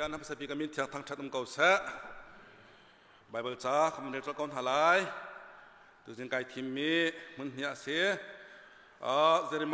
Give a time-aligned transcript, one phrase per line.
[0.00, 1.70] ยนนับสปีกมินเทียงทางชัดมเก่าแซะ
[3.30, 4.98] ไบเบิลจ้าคำเนตรก้อนหาลาย
[6.04, 6.94] ตัวจึงไกทิมมี
[7.36, 8.04] มันเหียเสีย
[9.04, 9.66] อ่าเจริ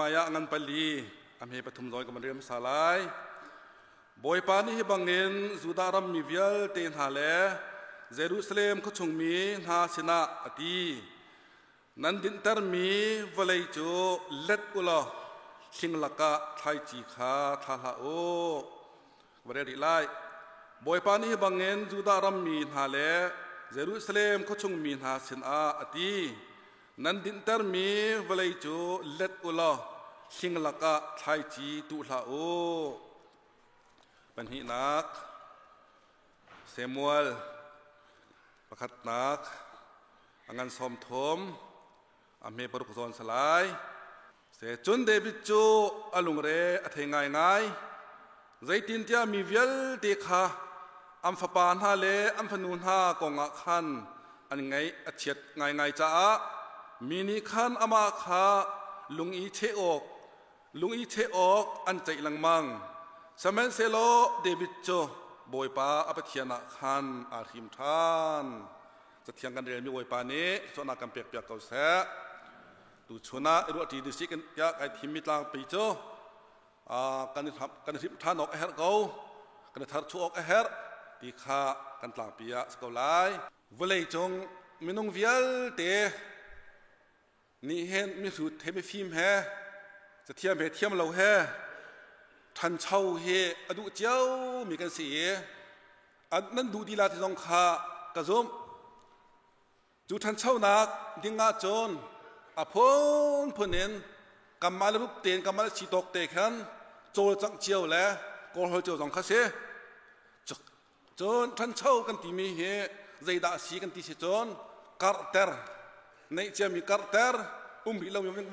[19.47, 20.05] บมันเรีลาย
[20.87, 22.99] บอยปานีบังเงินจุดารัมมีเวียลเตนาเล
[23.73, 26.17] เยรูซาเล็มขชงมีนาสินะอดี
[27.05, 27.89] นันดินเตอร์มี
[28.29, 28.77] วลัยจู
[29.17, 29.73] เล็ดอุลา
[30.37, 35.07] สิงลักะไทยจีขาทาลาโอบริไลบอยปานีบังเงินจุดารัมมีนาเลเยรูซาเล็มขชงมีนาสินะอดีนันดินเตอร์มีวลัยจูเล็ดอุลาสิงลักะไทจีตุลาโอปัญหินัก
[36.71, 37.27] เซมัวล
[38.69, 39.41] ประคัดนัก
[40.49, 41.39] อังันสมทม
[42.45, 43.65] อเมปรุกซอนสลาย
[44.57, 45.65] เสจุนเดบิจู
[46.15, 46.49] อลุงเร
[46.85, 47.63] อเทงายงาย
[48.65, 50.43] ใจตินเตียมีเวลเดคา
[51.27, 52.07] อัมฟปานฮาเล
[52.39, 53.87] อัมฟนูนฮากองอักขัน
[54.51, 54.75] อันไง
[55.07, 56.09] อเชียดไงไงจ้า
[57.09, 58.47] มินิขันอามาคา
[59.19, 60.03] ลุงอีเชออก
[60.81, 62.65] ลุงอีเชออกอันใจลังมัง
[63.43, 63.97] สมัยเซโล
[64.43, 64.89] เดวิดโจ
[65.53, 68.11] บอยปาอภิเทียนาขันอาริมทา
[68.43, 68.47] น
[69.25, 71.71] จะเทียงกันเรียนมีบอยปานี้ส่วนนักการเปียกเปียกเกาแส
[73.09, 75.75] ดูชนะรู้ที่ดิสิกันยากไอทิมมิตลางปีโจ
[77.35, 78.91] กันทำกันทิมทานออกเฮรเกา
[79.73, 80.67] กันทัดชูออกเฮร
[81.21, 81.61] ตีขา
[82.01, 83.31] กันตลางปียสกอลาย
[83.77, 84.31] เวลจง
[84.85, 85.47] มินงวิล
[85.77, 85.81] เต
[87.69, 89.19] นี่เห็นมีสุดเทมิฟิมเฮ
[90.27, 91.21] จะเทียมเฮเทียมเราเฮ
[92.59, 93.27] ทันเช่าเฮ
[93.69, 94.19] อดูเจ้า
[94.69, 95.19] มีกันเสีย
[96.33, 97.65] อันนั้นดูดีลาที่ต้องขา
[98.17, 98.45] กระซุม
[100.09, 100.87] จูทันเช่านัก
[101.23, 101.91] ดิงอาจน
[102.59, 102.75] อพ
[103.45, 104.16] นพนินกำมาลรูปเนน
[107.13, 108.11] โจจังเจียวแล้ว
[108.55, 109.33] ก็เขาเจียวจังคาเส
[111.21, 112.61] จนทันเช่ากันที่มีเฮ
[113.25, 114.47] ใจด่าสีกันที่เสจน
[115.03, 115.59] การ์เตอร์
[116.35, 117.43] ในเจ้ามีการ์เตอร์
[117.87, 118.47] อุ้มบิเราเป็น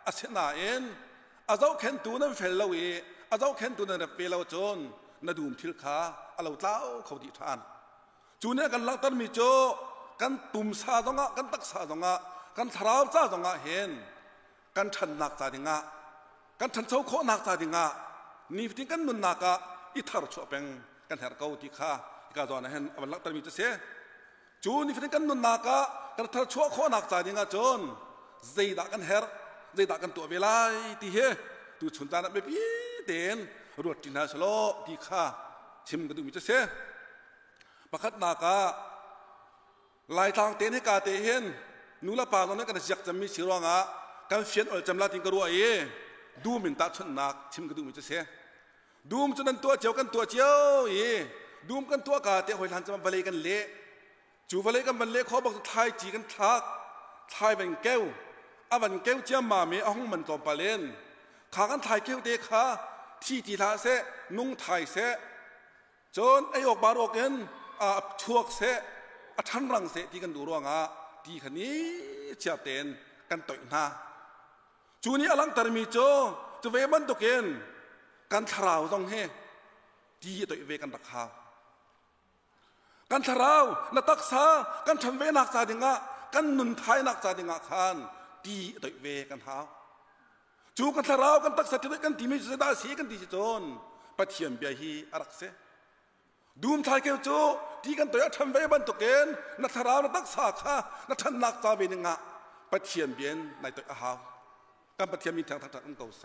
[0.06, 0.84] อาเสนาเอ็น
[1.50, 2.80] อาเจ้าเข็นตูนั่นเฟลเลวเอ
[3.32, 4.78] อาเจ้าเข็นตูนั่นเฟลเลวจน
[5.28, 5.98] นัดูมทิลขา
[6.38, 7.60] อาเราเต้าเขาดิทาน
[8.42, 9.40] จูเนี่ยกันลักตันมีโจ
[10.22, 12.14] กันตุ่มซาตรงะกันตักซาตรงะ
[12.58, 13.90] กันทราวซาตรงะเห็น
[14.78, 15.78] กันทันหนักซาดิงะ
[16.60, 17.86] กันทันเจ้าโคหนักซาดิงะ
[18.58, 19.54] นี่ฟิกันนุนหนักอะ
[19.96, 20.64] อิทาร์ชอเป็ง
[21.10, 21.92] กันเฮรเกาติข้า
[22.28, 23.70] อีกาจวนเห็นอันลักตันมีจะเสีย
[24.64, 25.80] จูนี่ฟิกันนุนหนักอะ
[26.19, 27.80] กันทาร์ชัวโคนักซาดิงะจน
[28.53, 29.25] ใจดักกันเฮร
[29.75, 30.56] ใจดักกันตัวเวลา
[31.02, 31.18] ที่เฮ
[31.80, 32.59] ตูชนตานะไม่พี
[33.06, 33.38] เดน
[33.84, 34.46] รวดจินาสโล
[34.85, 35.24] ที่ข้า
[35.88, 36.50] ชิมกันดูมีจะเส
[37.91, 38.57] ประคัดนากา
[40.18, 41.44] ลายทางเต็นให้กาเตเห็น
[42.06, 43.78] นูละปาตอนนั้นกันจักจะมีสิรองะ
[44.31, 45.57] กันเฟียนอลจำลาติงกรัวเอ
[46.44, 48.12] ดูมินตาชนนักชิมกันดูมิจะเส
[49.12, 50.47] ดูมจนันตัวเจียวกันตัวเจีย
[50.80, 50.96] วเอ
[51.69, 53.63] ดูมกันตัวกาเตหอยทันจะมาบเลยกันเละ
[54.50, 56.62] จูบเลกันบันเลขอบอกทายจีกันทัก
[57.36, 58.02] ทายเป็นแก้ว
[58.72, 60.82] อาวันแก้วเจียมมาเมอห้องมันตอปาเลน
[61.56, 62.63] ขากันทายแก้วเตคา
[63.24, 63.86] ที่จีทาเส
[64.38, 64.96] นุ่งทายเส
[66.18, 67.34] จนไอออกบารอกเงิน
[67.81, 67.90] อา
[68.22, 68.62] ชวกเส
[69.38, 70.80] อทันรังเสที่กันดูร่วงอะ
[71.25, 71.78] ที่คันนี้
[72.40, 72.86] เชียเต็น
[73.30, 73.84] กันต่อยหน้า
[75.04, 75.98] จูนี้อลังตรมีโจ
[76.62, 77.45] จะเวมันตกเกน
[78.31, 79.13] กันทราวต้องเฮ
[80.22, 81.30] ที่ต่อยเวกันตักข้าว
[83.11, 83.65] กันทราว
[83.95, 84.44] นัตักษา
[84.88, 85.94] กันทำเวนักซาดิงะ
[86.35, 87.95] กันนุนไทยนักซาดิงะขาน
[88.45, 89.57] ที่ต่อยเวกันท้า
[90.77, 93.61] จูกันทราวกันตักษาที่กันที่มีสุดาสีกันที่จน
[94.17, 95.41] ปะเทียมเบียฮีอารักเส
[96.63, 97.29] ดูมทายเกลโจ
[97.83, 99.27] ที่กันตัวทำไว้บันตุเกน
[99.61, 100.75] นัทราวนัตักษาข้า
[101.09, 102.15] นัทันนักจาเวนึงะ
[102.71, 104.17] ปะเทียมเบียนในตัวอาหาว
[104.97, 106.23] กันปะเทียมมีทางทักทักอันเก่าแซ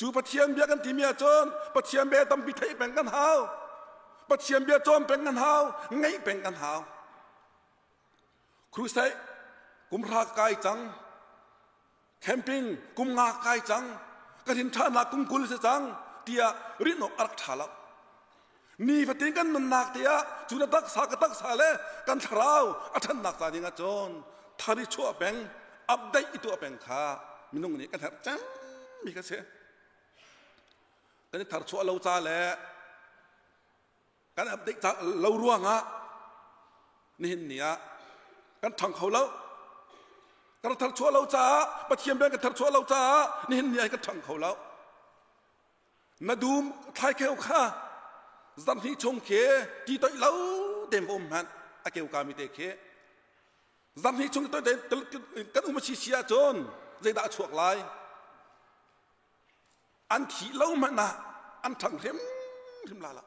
[0.00, 1.44] จูปะเทียมเบียกันที่มีอาจน
[1.74, 3.26] ปะเทียมเบียตำบิไทยเป็นกันหา
[4.32, 5.62] ปะเทียมเบียจอมเป็นกันหาว
[6.00, 6.80] ไงเป็นกันหาว
[8.74, 9.04] ครูใส่
[9.90, 10.78] กุมรากายจัง
[12.22, 12.62] แคมปิ้ง
[12.98, 13.84] กุมงากายจัง
[14.46, 15.80] กระถินท่านากุมกุลเสจัง
[16.24, 16.42] เตีย
[16.84, 17.62] ริโนอักทาล
[18.88, 20.10] นี่พัติกันมันนักเตีย
[20.48, 21.62] จุนตักสากตักสาเล
[22.08, 22.64] กันทราว
[22.94, 24.08] อัทันนักตาดิงาจน
[24.60, 25.34] ทาริชัวแบง
[25.90, 27.02] อัปเดตตัวแบงขา
[27.52, 28.38] มินุงนี่กันแทบจัง
[29.04, 29.30] มีกันเส
[31.30, 32.40] กันทารชัวเราจ้าแหละ
[34.36, 34.76] กันอับดิก
[35.22, 35.78] เราร่วงอะ
[37.22, 37.66] นี่เนี่ย
[38.62, 39.26] กันทังเขาแล้ว
[40.62, 41.44] กันทักชัวเราจ้า
[41.88, 43.02] ปะเทียมเดินกันทักชัวเราจ้า
[43.50, 44.54] นี่เนี่ยกันทังเขาแล้ว
[46.28, 46.62] นาดูม
[46.98, 47.60] ทายเขียวข้า
[48.66, 49.30] จันที่ชงเข
[49.86, 50.30] ที่ต่อยเรา
[50.90, 51.44] เต็มอมหัน
[51.84, 52.58] อาเกียวกามีเตเข
[54.02, 54.78] จันที่ชงต่อยเต็ม
[55.54, 56.54] กันอุมาชิเชียจน
[57.02, 57.62] ใจด่าชวกล
[60.10, 61.08] อันที่เรามันนะ
[61.64, 62.16] อันทังเข็ม
[62.86, 63.26] เข็มลาละ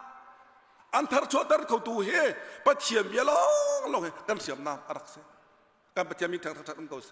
[0.95, 2.09] อันทารชดตรเขาตูเฮ
[2.65, 3.31] ปะเทียมเบียล
[3.79, 5.15] งลงกันเสียมน้ำอรักเส
[5.95, 7.11] กันปะเทียมมีทางทางเขาเส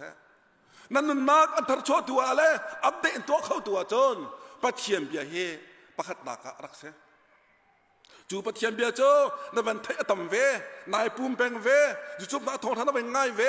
[0.94, 2.44] นั่นนุนนักอันทารชดตัวอะไร
[2.86, 4.18] อัปเดตตัวเขาตัวจน
[4.64, 5.34] ปะเทียมเบียเฮ
[5.98, 6.84] ปะขัดนักรักเส
[8.30, 9.02] จูปะเทียมเบียโจ
[9.54, 10.34] นั่นเป็นเทอตมเว
[10.94, 11.68] นายปุ่มแปงเว
[12.20, 13.42] จูจุบนาทองท่านเป็นง่ายเว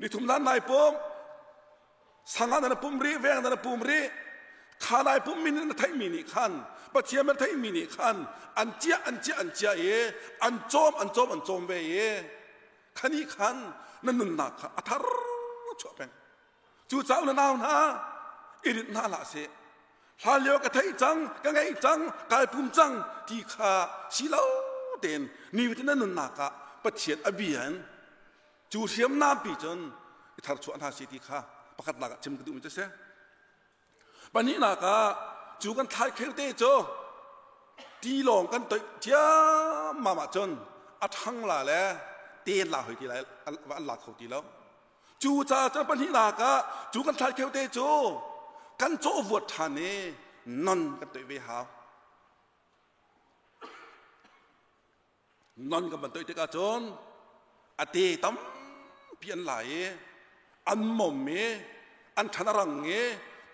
[0.00, 0.92] นี่ทุมนั้นนายปุ่ม
[2.34, 4.00] สังหารนั้นปุ่มรีเวงนั้นปุ่มรี
[4.84, 6.52] ขานายปุ่มมินไทยมินิขัน
[6.94, 8.16] ปะเทียมันไทยมินิขัน
[8.58, 9.84] อันเจียอันเจียอันเจียเอ
[10.44, 11.94] อันโจมอันโจมอันโจมเวเอ
[12.98, 13.56] ขันนี้ขัน
[14.04, 15.06] นั่นนุนนักอัทาร
[15.80, 16.10] ชัวแปง
[16.90, 17.74] จูเจ้านั่นเอาหน้า
[18.64, 19.34] อิรินาลาเส
[20.24, 21.98] ฮาเลียวกะไทจังกะไงจัง
[22.32, 22.90] กายภูมิจัง
[23.28, 23.72] ที่ขา
[24.14, 24.42] สิเลา
[25.00, 25.22] เด่น
[25.56, 26.46] นี่วิธีนั้นนากะ
[26.82, 27.72] ปะเทียนอเบียน
[28.72, 29.78] จูเทียมน้ำปีจน
[30.46, 31.38] ทารชวนหาสิที่ขา
[31.76, 32.88] ประคัดนากะชิมกระดุมจะเสีย
[34.34, 34.94] ปันนี้นากะ
[35.62, 36.62] จูกันทายเคลเตโจ
[38.02, 39.28] ตีลองกันตัวเจ้า
[40.04, 40.50] มามาจน
[41.02, 41.88] อัดหังลาแล้ว
[42.44, 43.14] เตียนลาหอยทีไร
[43.76, 44.42] อันลาเขาทีแล้ว
[45.22, 46.18] จูจ้าจะปันนี้น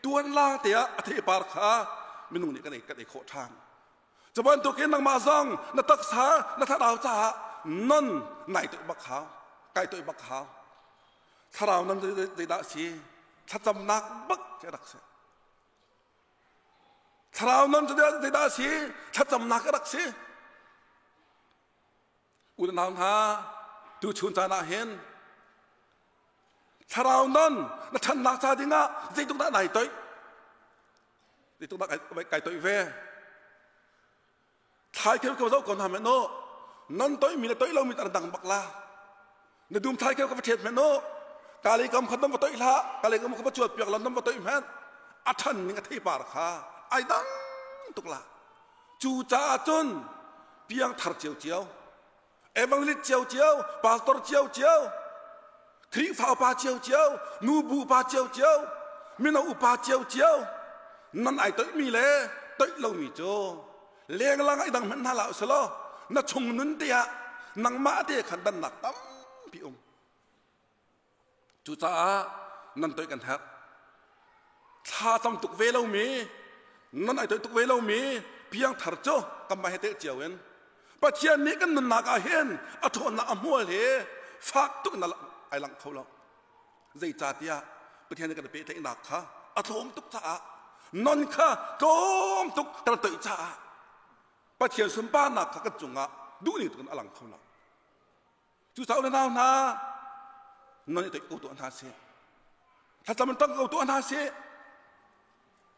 [0.07, 3.51] ากะจูกันลเตโจกันโจวดทานเนนอนกันตัวนอนกันมันตัวเตกาจนอเตตัมเพียนไหลอันหม่อมเมอันชนะรังเตัวลาเตียอเทปาร์คาไม่นุ่งนี่กันเอกกันเอกโคทาง
[4.35, 5.45] จะบันตัวเกนังมาซัง
[5.77, 6.27] นัตักษา
[6.59, 7.15] นัทดาวจ้า
[7.91, 8.07] นอน
[8.51, 9.25] ไหนตัวบักขาว
[9.75, 10.45] ไกตัวบักขาว
[11.55, 12.07] ถ้าเรานั้นจะ
[12.37, 12.85] ได้ได้สิ
[13.51, 15.03] ถ้าจำนักบักจะรักเสีย
[17.37, 18.69] ทราวนั้นจะได้ได้สิ
[19.15, 20.03] ถ้าจำนักรักสิ
[22.59, 23.15] อุดนามฮา
[24.01, 44.63] ดูชุนจานาเห็นทราวนั้นนัทันนักซาดิงะใจตุกนักไหนตัวใจตุกนักไก่ไก่ตัวเวทายเกี่ยวกับเจ้าก่อนทำเมโนนั่นตัวมีตัวเรามีตระดังบักลาในดูมทายเกี่ยวกับประเทศเมโนกานน้ำตัวอีละกาเปียกลำน้ำตัวอีแมน
[45.27, 46.49] อัฐันนี่ก็ที่ปารคา
[46.91, 47.27] ไอ้ดัง
[47.97, 48.21] ตุกละ
[49.03, 49.87] จูจ้าจน
[50.67, 51.61] เพียงทาร์เจียวเจียว
[52.55, 53.53] เอวังลิตเจียวเจียว
[53.85, 55.06] ปาสตอร์เจียวเจียวคริฟ้าปาเจียว
[55.97, 57.09] เจียวเจียว
[57.47, 58.57] นูบูปาเจียวเจียว
[59.23, 60.37] มินาอุปาเจียวเจียว
[61.25, 62.11] นั่นไอ้ตัวมีเลย
[62.59, 63.21] ตัวเรามีโจ
[64.17, 65.55] เลี้ยงลังไอ้ดังมันน่าเล่าสโล
[66.15, 66.97] น่าชงนุ่นเตีย
[67.65, 68.97] นังมาเตียขันดันหนักตั้ม
[69.53, 69.75] พี่อม
[71.65, 71.93] จูจ้า
[72.81, 73.35] นั่นตัวกันแท้
[74.91, 76.07] ถ้าจำตุกเวลามี
[77.05, 78.01] นั่นไอ้ตัวตุกเวลามี
[78.51, 79.09] เพียงถาร์โจ
[79.49, 80.33] กำมาให้เตะเจียวเอง
[81.01, 82.49] ปัจเจียนนี้กันนันนักอาเห็น
[82.85, 83.89] อัฐนักอมัวเลย
[84.49, 85.15] ฝากตุกนั่น
[85.49, 86.05] ไอหลังเขาเรา
[86.99, 87.53] ใจจ่าเตีย
[88.09, 89.21] ปัจเจียนนี้กันเป็นเทนักค่ะ
[89.57, 90.35] อัฐมตุกจ่า
[91.07, 91.49] นนค่ะ
[91.83, 91.85] ก
[92.45, 93.37] มตุกกระตุยจ่า
[94.59, 96.07] ปัจเจียนสมบ้านหนักค่ะกันจุงอะ
[96.45, 97.41] ดูนี่ตุกนั่นหลังเขาเรา
[98.75, 99.51] จู่สาวนั่นนะ
[100.95, 101.93] นั่นไอ้ตัวตัวนั้นเสีย
[103.07, 104.23] ถ้าจำมันต้องเอาตัวนั้นเสีย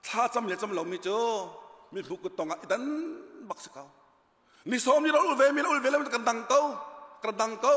[0.08, 1.18] ถ้าจำเลยจำเราไม่เจอ
[1.94, 2.82] มีผูกกตองอะดัน
[3.48, 3.88] บักสกาว
[4.70, 6.62] นี่สมนี่เราอุเวมีเราอุเวแล้วมันกระดังเก้า
[7.22, 7.76] กระดังเก้า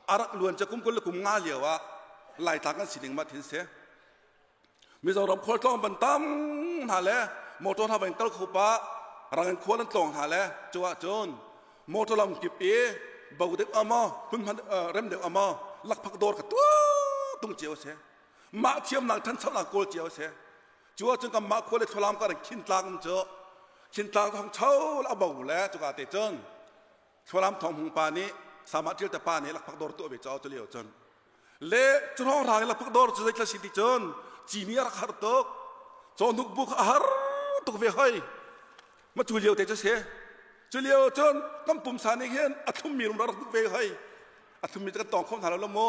[0.07, 1.09] าละเวนกันฉั
[1.87, 3.84] นนักซาดิงะ
[5.05, 6.21] มีสำหรับคนต้องบันตั้ม
[6.91, 7.23] หาแล้ว
[7.63, 8.69] มอตทำเป็นตลกปะ
[9.37, 11.27] รังควรนั่นตรงหาแล้วจัวจน
[11.93, 12.65] มอตลำกิบเอ
[13.39, 14.55] บ่าวเด็กอามาพึ่งพัน
[14.93, 15.45] เริ่มเด็กอามา
[15.87, 16.65] หลักพักโดดกับตัว
[17.41, 17.85] ตุงเจียวเส
[18.63, 20.19] มาเทียมหนังทันสำนักโกลเจียวเส
[20.97, 23.17] จัวจนกับมาควรเลยทรามกันขินตางเจอ
[23.93, 24.71] ขินตางทองเช่า
[25.03, 26.33] แล้วบ่าวแล้วจุกอาเตจน
[27.29, 28.27] ทรามทองหงปานี้
[28.71, 30.85] สามารถเที่ยวแต่ปานี้หลักพักโดดตัวไปเจ้าจะเลี้ยวจน
[31.67, 31.85] เละ
[32.15, 34.01] จนห้องทางหลักพักโดดจะได้กระสิทธิจน
[34.51, 35.43] จีนี้รักหาตก
[36.19, 37.03] จนนุกบุกอาหาร
[37.67, 38.13] ตกเวหอย
[39.15, 39.95] มาจูเลียวแต่จะเสีย
[40.71, 41.33] จูเลียวจน
[41.67, 43.87] กำปุ่มสานี่เห็นอัตุมีรุมรักตุกเวหอย
[44.63, 45.79] อัตุมีจะตองคมถาเราละโม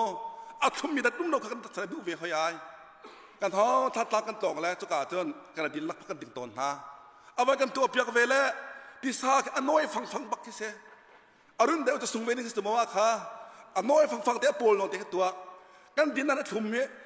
[0.64, 2.38] อัตุมีแต่ตุ้มเรากันจะดูเวหอยไอ
[3.40, 6.70] กันท้อทัดตากันตองแล้วจุกาจนกระดินลักพักกันติงตนฮะ
[7.34, 8.34] เอาไว้กันตัวเปียกเวล
[9.02, 10.72] ที่ซากอันน้อยฟังฟังบักที่เสีย
[11.60, 13.08] อรุณเดียวจะส่งเวนิสตมาว่าค่ะ
[13.76, 15.24] อันน้อยฟังฟังเดียวปวลนอนเดียวตัว
[15.96, 17.05] กันดินนั้นทุ่มเมไอที่มันไทย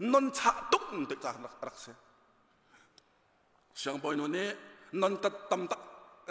[0.00, 1.22] non saduk untuk
[1.62, 1.94] raksa
[3.74, 4.54] siang boy no ne
[4.92, 5.80] non tat tam tak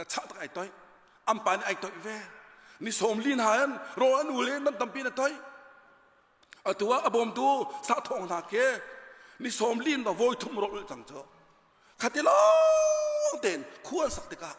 [0.07, 0.69] cha tak ai toy
[1.27, 2.17] am pan ai toy ve
[2.79, 5.33] ni som lin han ro an u le non tam pi na toy
[6.65, 7.47] atua abom tu
[7.87, 8.65] sa thong na ke
[9.39, 11.21] ni som lin ba voi thum ro chang cho
[12.01, 12.35] khatelo
[13.43, 14.51] ten khuan sak te ka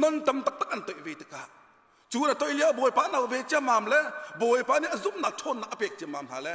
[0.00, 1.42] non tam tak tak an toy ve te ka
[2.10, 4.00] chu na toy lia boy pa na ve cha mam le
[4.40, 6.54] boy pa ni azum na thon na apek cha mam ha le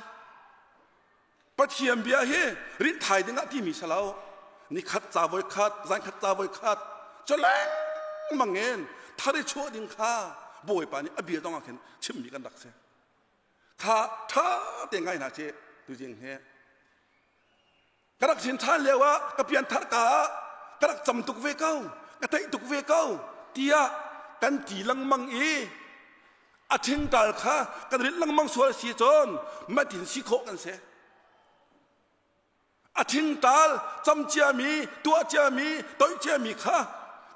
[1.58, 2.34] ปะเทียมเบียเฮ
[2.84, 3.84] รินไทยดึงที่มีส
[18.20, 20.08] กันดักเสียถ้าถ้าเตียงไงนะเจดูจริงเฮกระดักสินท่านเรียกว่ากระเพียนทักกา
[20.82, 21.74] กระดักจำตุกเวเก้า
[22.22, 23.04] กระไตตุกเวเก้า
[23.54, 23.76] เตีย
[24.44, 25.52] กันตีลังมังอี
[26.72, 27.56] อาทิงตาลข้า
[27.92, 29.28] กระดิ่งลังมังสวยสีจน
[29.76, 30.78] มาถึงสีโคกันเสีย
[32.98, 33.70] อาทิงตาล
[34.08, 34.72] จำเจียมี
[35.06, 35.68] ตัวเจียมี
[36.00, 36.78] ตัวเจียมีข้า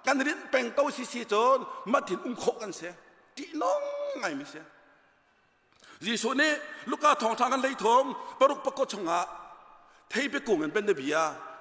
[0.06, 1.58] กันรินเป่งเต้าสีสีจน
[1.92, 2.92] มาถึงอุ้งโคกันเสีย
[3.36, 3.82] ที่น้อง
[4.20, 4.64] ไงไม่เสีย
[6.06, 6.52] ยีสุนี้
[6.90, 8.04] ลูกกาทองทางกันเลยทง
[8.40, 9.20] ปรุกปกชงะ
[10.12, 11.16] เทไปกูเงินเป็นเดีย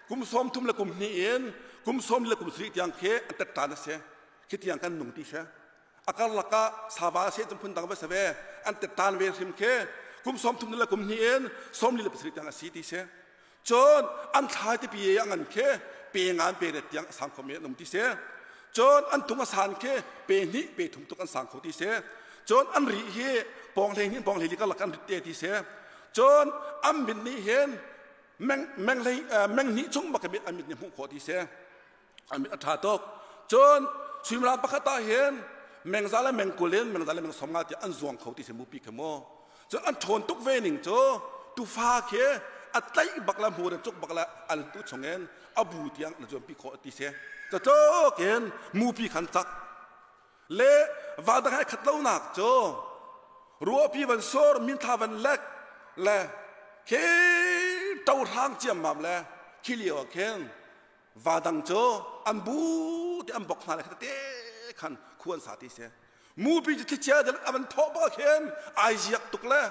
[0.10, 1.42] กุมสมทุมละกุมนี่เอง
[1.86, 3.96] กุมสมละกุมสิริยังเคอันตัดตานเสีย
[4.50, 5.44] คิดยังกันหนุ่งที่เสีย
[6.08, 6.64] อาการลักะ
[6.96, 8.14] สาบาเสียจมพุนตังไปเสว
[8.68, 9.62] อันตัดตานเวริมเค
[10.26, 11.42] กุมสมทุมละกุมนี่เอง
[11.80, 13.02] สมลิละสริยังสีที่เสีย
[13.70, 14.02] จน
[14.36, 15.56] อันท้ายที่ปียังอันเค
[16.12, 18.06] เปียงานเปรตยังสังคมเนุ่งที่เสีย
[18.78, 19.86] จนอันตุงสานเค
[20.26, 21.94] เปนิเปถุงตุกันสังคมที่เสีย
[22.50, 23.18] จนอันรีเฮ
[23.76, 25.54] ปองเลงนี่ปองเลงนี่ก็ลักกันเตที่เสีย
[26.18, 26.46] จน
[26.86, 27.70] อัมบินนี้เห็น
[28.46, 29.18] แมงแมงเลย
[29.54, 31.40] แมงนี้จงบักมิดอัมบินนี่มุขอดีเสีย
[32.32, 33.00] อัมบินอัฐาตก
[33.52, 33.80] จน
[34.26, 35.34] ชิมราปะคตาเห็น
[35.90, 39.02] แมงซาละแมงกุเลนแมงซาละแมงสมงาที่อันจวงเขาที่เสมุปีขโม
[39.72, 40.90] จนอันทนตุกเวนิงโจ
[41.56, 42.12] ตุฟ้าเค
[42.76, 45.22] อัตไลบักละมูนจุกบักละอันตุชงเงิน
[45.60, 47.10] อบูที่ยังนจวงปีขอที่เสีย
[47.52, 47.70] จะโจ
[48.16, 48.42] เกน
[48.80, 49.48] มูปีขันตัก
[50.56, 50.62] เล
[51.28, 52.40] วาดังให้ขัดเล่าหนักโจ
[53.68, 55.42] รัวปีวันโซร์มินทาวันเล็ก
[56.04, 56.20] และ
[56.88, 56.92] เค
[58.06, 59.22] เต้าทางเจียมมาแล้ว
[59.64, 60.40] คิเลียวเคน
[61.26, 61.72] วาดังโจ
[62.28, 62.60] อันบู
[63.26, 64.16] ที่อันบอกนาเลยเตะ
[64.80, 65.90] ขันควรสาธิเสีย
[66.44, 68.42] มูปีจะที่เชียเดลอันทบเคน
[68.78, 69.62] ไอเจียกตุกแล้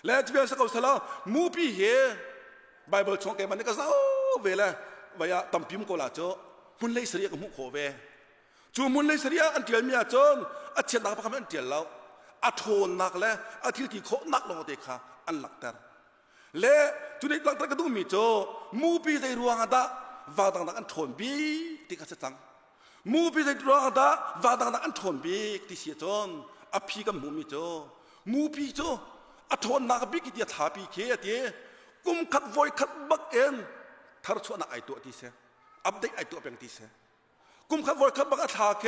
[0.05, 0.93] แล้วที่เป็นสกคนสละ
[1.33, 1.79] มูปีเฮ
[2.89, 3.87] ไบเบิลชงแกมันนี่ก็เศร้า
[4.41, 4.67] เวล่
[5.19, 6.19] วายตัมพิมโกลาโจ
[6.79, 7.77] มุนเลยเสียกับมุขโคเว
[8.75, 10.35] จูมุนเลยเสียอันเดียวมีอาจน
[10.77, 11.83] อาเชียนนักพระคำอันเดียวแล้ว
[12.45, 14.95] อาโทนนักแล้วอาทิลที่โคนักลงเด็กค่ะ
[15.27, 15.69] อันหลักแต่
[16.59, 16.75] และ
[17.19, 18.15] จุดนี้หลักแต่ก็ดูมีโจ
[18.81, 19.83] มูปีใจรวงอาดา
[20.37, 21.33] วาดังนักอันโทนบี
[21.87, 22.33] ที่กัสจัง
[23.13, 24.09] มูปีใจรอดา
[24.43, 26.27] วาดังอันทนบีกที่เสียจน
[26.75, 27.55] อภิกับมูมิจ
[28.31, 28.79] มูปีจ
[29.51, 31.39] อทนนักบิกที่ทาปีเคเตีย
[32.05, 33.55] กุมขัดวอยขัดบักเอ็น
[34.25, 35.21] ทารชวนไอตัวที่เส
[35.85, 36.79] อัปเดตไอตัวเป็นที่เส
[37.69, 38.85] กุมขัดวอยขัดบักทาเค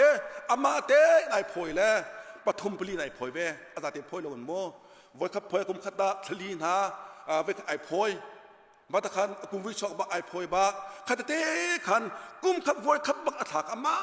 [0.52, 0.92] อามาเต
[1.32, 1.96] ไอพอยแล้ว
[2.46, 3.38] ปฐมปลีไอพอยเว
[3.76, 4.52] อาจารย์พอยลงโม
[5.20, 6.76] วอยขัดพอยกุมขัดดาทลีนา
[7.44, 8.10] เวกไอพอย
[8.92, 10.74] มาตะคันกุมวิชอกบักไอพอยบัก
[11.08, 11.34] ขัดเต
[11.88, 12.04] ขัน
[12.44, 13.96] กุมขัดวอยขัดบักอถากอามา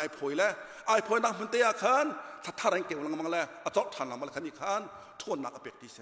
[0.00, 0.52] ไอพอยแล้ว
[0.86, 2.04] ไอพอยนักมันเตะขัน
[2.44, 4.80] ถ้าท่าแรงเก่งลังมังแล้วอจอทันลังมังขันอีขัน
[5.20, 5.98] ทวนนักอเปกที่เส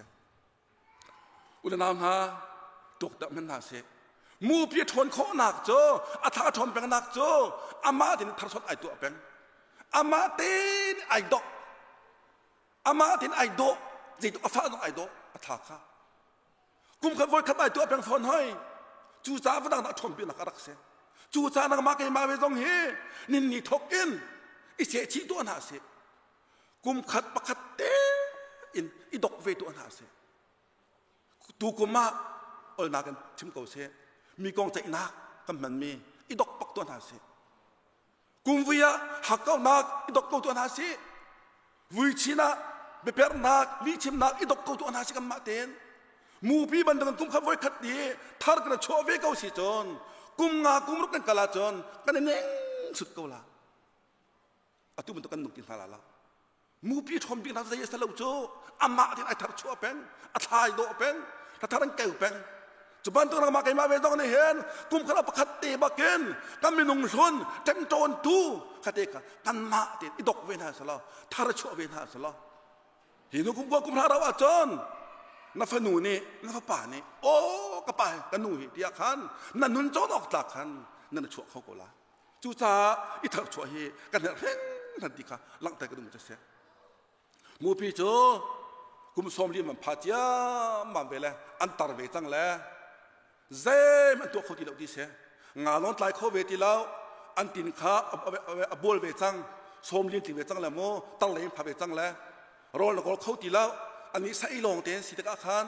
[1.63, 2.17] อุลนามฮะ
[3.01, 3.71] ตกดับมันนาเส
[4.49, 5.71] มูเปียทนโคหนักโจ
[6.25, 7.19] อาทาทนเป็นหนักโจ
[7.87, 9.13] อามาตินทารสดไอตัวเป็น
[9.97, 10.55] อามาติ
[10.93, 11.45] นไอดอก
[12.87, 13.63] อามาตินไอโด
[14.23, 15.01] จิตอาฟ้าต้องไอโด
[15.35, 15.79] อาทาค่ะ
[17.03, 18.41] กุมขบวนขบายตัวเป็นฟอนให้
[19.25, 20.69] จูจ้าฝรั่งนักชมเป็นนักรักเส
[21.35, 22.65] จูจ้านักมาเกมาเวซงเฮ
[23.33, 24.11] นินนี่ทกิน
[24.79, 25.71] อิเสชีตัวนาเส
[26.85, 27.83] กุมขัดปะขัดเต
[28.75, 29.99] อินอิดอกเวตัวนาเส
[31.61, 32.05] ตูกุมา
[32.79, 33.75] อลนากันชิมเกาเส
[34.43, 35.11] มีกองใจนัก
[35.47, 35.91] กันมันมี
[36.29, 37.11] อิดอกปักตัวนาเส
[38.47, 38.91] กุมวิยา
[39.29, 40.79] หักเก้านักอิดอกเก้าตัวนาเส
[41.97, 42.49] วิชินา
[43.03, 45.69] เบเปรนักวิชิมนักอิดอกเก้าตัวนาเสกันมาเตน
[46.49, 47.97] มูพีบันดังกุมขบวยขัดดี
[48.43, 49.85] ทาร์กระชัวเวก้าสิจน
[50.41, 51.75] กุมงากุมรุกันกลาจน
[52.05, 52.45] กันเน่ง
[52.99, 53.41] สุดเกาลา
[54.97, 56.01] อตุมันตุกันนุกินทาลาลา
[56.89, 58.23] มูปีทอมปีนักเสียสลาวโจ
[58.83, 59.97] อามาที่ไอทาร์ชัวเป็น
[60.35, 61.15] อาทายโดเป็น
[61.61, 62.35] ถ้าทารังเกลเป็น
[63.05, 77.35] จุบันตัวนักมาเกมาเวต้องในเห็นกุมขลับขัดตีบักเกนกันุนี่นนัฟนูนี่นัฟป่านี่โอ้
[77.87, 79.19] กระไปกันหนูที่อาคัน
[79.61, 80.69] นั่นนุนจนออกจากัน
[81.15, 81.89] นั่นชัวเขาก็ละ
[82.43, 82.73] จูจ้า
[83.23, 83.75] อีทาร์ชัวเฮ
[84.13, 84.59] กันเห็น
[85.03, 86.39] นั่นดีค่ะหลังแต่กระดุมจะเสีย
[87.63, 88.01] มูพีโจ
[89.15, 90.25] กุมสมลีมันพัดยา
[90.95, 91.27] มันเวล
[91.63, 92.37] อันตรเวตังแล
[93.61, 93.67] เซ
[94.19, 95.07] มันตัวเขาที่เราดีเสีย
[95.65, 96.79] งานน้องตายเขาเวทีแล้ว
[97.39, 97.95] อันตินขา
[98.73, 99.35] อบอลเวจัง
[99.89, 100.81] สมลีติเวจังแล้วโม
[101.21, 102.11] ตั้งเลยพาเวจังแล้ว
[102.81, 103.69] รอแล้วก็เขาตีแล้ว
[104.13, 105.65] อันนี้ใส่ลงเต็นสิตะคัน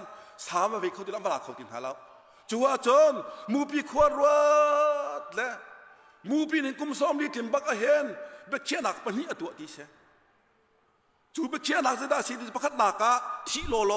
[0.46, 1.96] สามเวเขาตีแล้วมาลาเขาตินหาแล้ว
[2.50, 3.14] จัวจน
[3.53, 4.40] มูปีขวดรั
[5.22, 5.55] ดแล้ว
[6.31, 8.07] มูปีนึงกุมสมลีติมบักเห็น
[8.48, 9.87] เบเชียนักปนี้ตัวดีเสีย
[11.35, 13.12] จูเบเชียนักจะได้สิที่ประคัดนักะ
[13.48, 13.92] ที่โลโล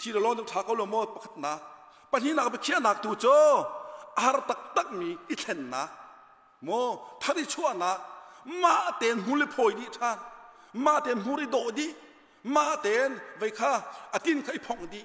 [0.00, 1.58] ที่โลโลต้องทาเขาโลโมประคัดนัก
[2.10, 3.26] ปนี้นักเบเชียนักตัวโจ
[4.18, 5.88] อารตักตักมีอิเทนนัก
[6.64, 6.68] โม
[7.22, 7.98] ถ้าได้ชั่วนัก
[8.62, 10.18] มาเต็นหูลิพอยดีท่าน
[10.84, 11.88] มาเต็นหูริโดดี
[12.54, 13.72] มาเตนไว้ข้า
[14.14, 15.02] อตินใครพองดี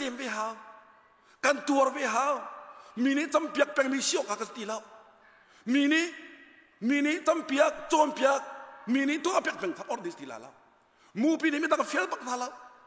[0.00, 0.46] ต็มเวหา
[1.44, 2.26] กันตัวเวหา
[3.04, 4.80] มินิจำเปียกเป็นมีเชี่ยวกันตีแล้ว
[5.72, 6.02] มินิ
[6.88, 8.40] มินิจำเปียกโจมเปียก
[8.92, 10.54] มินิตัวเปียกเป็นขับออร์ดิสตีแล้ว
[11.22, 12.22] มูปีนี้ไม่ต้องเฟียลบัก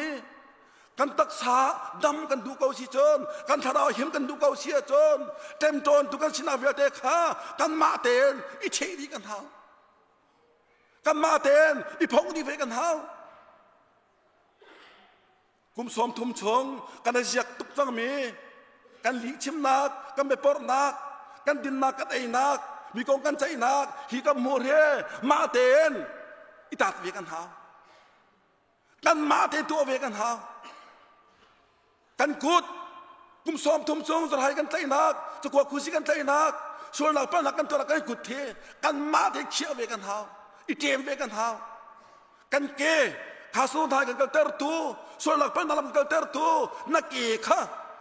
[0.98, 1.58] กันตักษา
[2.04, 5.18] ดำกันดูเกาสีจนกันทาราวหิมกันดูเกาเสียจน
[5.60, 7.16] เต็มจนทุกันชินาเวียเตขา
[7.60, 9.38] กันมาเตนอิเชดีกันเท้า
[11.06, 12.88] กันมาเตนอิพงดีเวกันเท้า
[15.76, 16.64] กุมสมทุมชง
[17.04, 18.10] กันเสียกตุกจังมี
[19.04, 20.92] กันหลีชิมนักกันไปปอร์นัก
[21.46, 22.58] กันดินนักกันไอ้นัก
[22.94, 24.66] มีกองกันใจนักฮีกับโมเร
[25.28, 25.58] มาเต
[25.90, 25.92] น
[26.70, 27.40] อิตัดเวกันเท้า
[29.06, 30.30] กันมาเตนตัวเวกันเท้า
[32.20, 32.64] กันกุด
[33.44, 34.42] กุมสอมทุมซงสล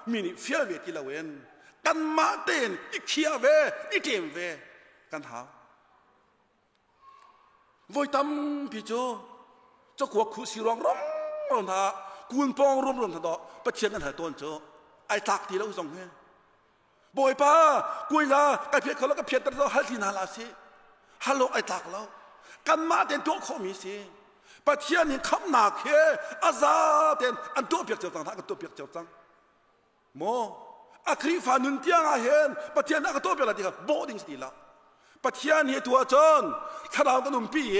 [0.08, 1.28] mini fial ve ti lawen
[1.84, 3.58] kan ma ten i khia ve
[3.96, 4.60] i tem ve.
[5.12, 5.42] Kan ha.
[7.90, 9.18] Voi tam pi chu
[9.98, 10.98] cho khu khu si rong rom
[11.52, 11.82] rom tha
[12.30, 14.52] kun pong rom rom tha do, pa chiang kan ha ton chu
[15.10, 16.06] ai tak ti lo zong he.
[17.14, 17.52] Boi pa
[18.10, 20.46] kui la, ka phe khala ka phe ta do hal ti na la si.
[21.26, 22.08] Halo, ai tak lo.
[22.66, 23.96] Kan ma ten to kho mi si.
[24.66, 26.00] Pa chiang ni kham na khe
[26.48, 29.08] a za ten, an to pek chang ta ka to pek chang
[30.16, 30.58] piak chau tang mo
[31.06, 33.72] akri fa nun tiang a hen bắt chiang na ka to piak la ti ka
[33.88, 34.52] bo ding sti la
[35.24, 36.44] ปะเทียนเฮตัวจน
[36.94, 37.78] ถ้าราวก็นุ่มปีเอ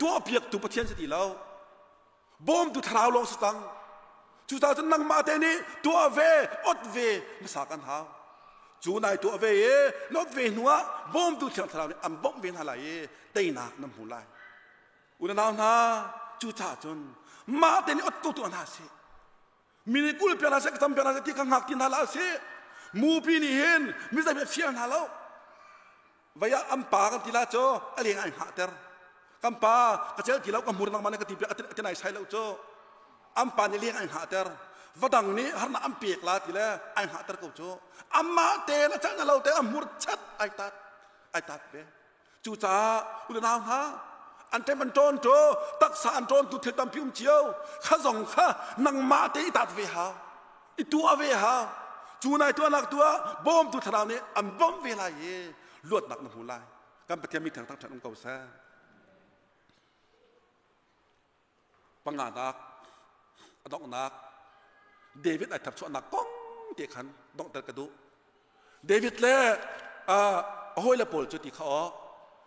[0.00, 1.22] ตัวเปียกตัวปะเทียนสติเรา
[2.48, 3.56] บ่มตัวทราวลงสตัง
[4.48, 5.54] จูตาจะนั่งมาเตนี่
[5.84, 6.18] ตัวเว
[6.66, 6.96] อดเว
[7.42, 7.96] มาสากันเท้า
[8.84, 9.64] จูนายตัวเวเอ
[10.14, 10.70] นอดเวนัว
[11.14, 12.86] บ่มตัวเทียนทราวนี่อันบ่มเวนอะไรเอ
[13.34, 14.14] ตยนักน้ำหูไหล
[15.20, 15.72] อุณนาวนา
[16.40, 16.98] จูตาจน
[17.60, 18.88] มาเตนี่อดตัวตัวนาเสีย
[20.54, 22.16] นาเสกทำเปียนาเสที่ขังหักที่นาลาเส
[23.00, 23.82] มูปีนี่เห็น
[24.14, 25.04] มิจะเป็นเฟียนฮาแล้ว
[26.40, 27.64] vaya ampa kan tila cho
[27.98, 28.70] ali ngai ha ter
[29.42, 29.76] kampa
[30.16, 32.44] ka chel tila ka murna mane ka tipi atin ai sai lo cho
[33.34, 34.46] ampa ni li ngai ha ter
[35.00, 36.66] vadang ni har na ampi la tila
[36.98, 37.68] ai ha ter ko cho
[38.20, 40.74] amma te na chang na lo te amur chat ai tat
[41.34, 41.82] ai tat be
[42.44, 42.74] chu cha
[43.28, 43.80] u na ha
[44.52, 45.28] อันเทมันโจนโจ
[45.82, 47.42] ตักสารโจนตุถิตามพิมเจียว
[47.86, 48.46] ข้าสองข้า
[48.86, 50.06] นังมาเตีตัดเวหา
[50.78, 51.54] อีตัวเวหา
[52.22, 53.04] จูนายตัวนักตัว
[53.46, 55.22] บอมตุทราวนี้อันบอมเวลาเย
[55.90, 56.64] ลวดหนักนหูลาย
[57.08, 58.34] กันปฏิมีทางตั้กฉันองเกาซา
[62.04, 62.54] ปังงานัก
[63.62, 64.12] อดองนัก
[65.22, 66.26] เดวิดไอทับชวนนักก้อง
[66.76, 67.06] เตียขัน
[67.38, 67.86] ดองตะกระดู
[68.86, 69.36] เดวิดเล่
[70.10, 70.36] อ่า
[70.84, 71.68] ห้อยละปลจุดที่เขา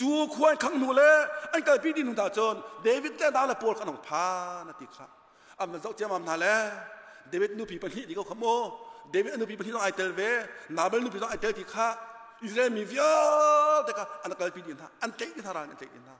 [0.00, 1.16] จูควรขังหนูเลย
[1.52, 4.26] อันเกิดปีดินท่าจนเดวิดแล้วนาแล้วปวดขนมพา
[4.68, 5.06] นาติค่ะ
[5.58, 6.62] อันมันเจ้าเจมามนาแล้ว
[7.28, 8.44] เดวิดนูปีปัญหาดีก็ขโม
[9.10, 10.20] เดวิดนูปีปัญหาต้องไอเตลเว
[10.76, 11.88] นาเบลนูปีต้องไอเตลที่ค่ะ
[12.44, 13.02] อิสราเอลมีเวีย
[13.76, 16.16] ลเด็กอันเกิดปีดินท่าอันเจ๊ดินท่ารันเจ๊ดินท่า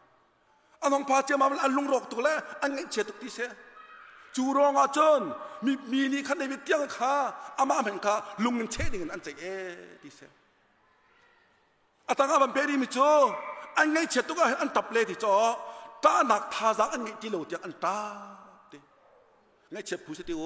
[0.83, 3.39] อันนองพาเจมาอันลุงรอกตัวแล้วอันเงี้ยเชตุกที่เส
[4.37, 5.23] จูรองอาจน
[5.67, 7.15] มีมีนี่ขันในวิทยาข้า
[7.59, 9.45] อามาเหมือนข้าลุงเงินเชดิ่งอันเจเอ
[10.03, 10.21] ที่เส
[12.09, 12.99] อาตังอาบันเปรีมิโจ
[13.79, 15.35] อันเงี้ยเชตุกอันตับเลยที่จอ
[16.05, 17.97] ตาหนักทาจักอันเงี้ยที่โลดียอันตา
[18.71, 18.75] เด
[19.73, 20.43] เงี้ยเชผู้เสติโอ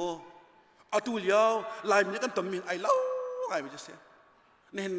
[0.94, 1.50] อาตุเลียว
[1.90, 2.92] ลายมีกันตมินไอเล่า
[3.48, 3.88] ไงไม่จะเส
[4.74, 4.98] เนี่ยเ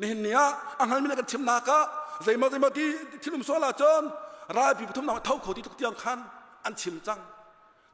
[0.00, 0.40] นี่เนี่ย
[0.80, 1.78] อังหันมีนักชิมนากะ
[2.22, 2.88] ใจมาใจมาที่
[3.22, 4.02] ที่ลุมสวลาจน
[4.56, 6.18] รายปีปฐุมนาเท่าเขาที่ทุกเตียงคัน
[6.64, 7.18] อันชิมจัง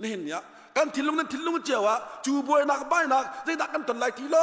[0.02, 0.40] นี่เนี่ย
[0.76, 4.36] กันทิลงนั้นทิลงเจียวะจูบวยนักใบนักใจนักกันตนไหลทีโล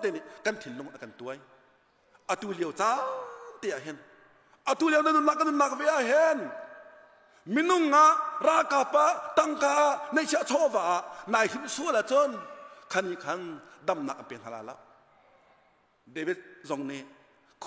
[0.00, 1.30] เดนี่กันทิลงกันตัว
[2.30, 2.90] อตุเลียวจ้า
[3.58, 3.96] เตียเห็น
[4.68, 6.38] อตุเลียวนั้นนักกันนักเวียเห็น
[7.54, 8.04] มินุงงา
[8.46, 9.06] รากาปะ
[9.38, 9.74] ตังกา
[10.14, 10.84] ในเชาชวา
[11.34, 12.30] นายหิมสัวละจน
[12.92, 13.40] คันคัน
[13.88, 14.74] ดำนักเป็นฮาลาละ
[16.12, 16.38] เดวิด
[16.70, 17.02] ทรงนี้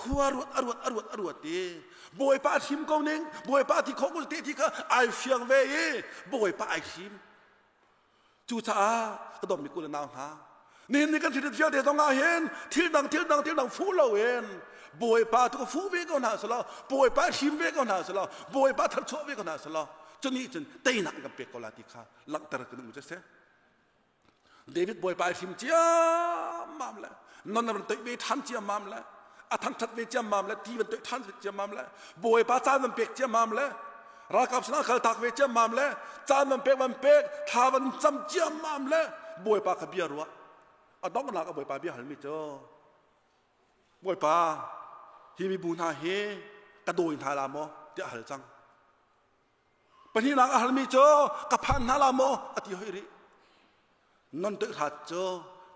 [0.10, 1.60] ัวรวดอรวดอรวดอรวดดี
[2.20, 5.74] บอยป้าทิมกองนึงบอยป้าที่ของกุลเตที่เขาไอเฟียงเวย
[6.32, 7.12] บอยป้าไอทิม
[8.48, 8.90] จูจ้า
[9.40, 10.26] กระดมมีกุลนาวหา
[10.92, 12.40] นี่นี่กันที่เดียวเดียวต้องอาเห็น
[12.72, 14.44] ที่ดังที่ดังที่ดังฟูเราเห็น
[15.02, 16.58] บอยป้าทุกฟูเวก็น่าสละ
[16.92, 18.24] บอยป้าทิมเวก็น่าสละ
[18.54, 19.82] บอยป้าทัดโชเวก็น่าสละ
[20.22, 23.12] จนนี้จนเตยนักกับเป็กกลาติคาหลักตระกันมุจเส
[24.72, 25.74] เดวิดบอยป้าทิมเจีย
[26.78, 27.12] มามเตย
[28.04, 29.02] เวทันเจียมามละ
[29.50, 31.84] อาทันทัดเวเจียมามละทีมันเตยทันเจียมามละ
[32.24, 33.66] บอยป้าจานมันเป็กเจียมามละ
[34.34, 35.86] รักกับสนาเขาตักเวเจียมามละ
[36.30, 37.04] จานมันเป็กมันเ